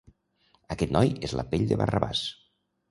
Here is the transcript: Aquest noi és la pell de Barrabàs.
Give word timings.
Aquest 0.75 0.95
noi 0.97 1.13
és 1.29 1.37
la 1.41 1.47
pell 1.53 1.71
de 1.75 1.81
Barrabàs. 1.85 2.27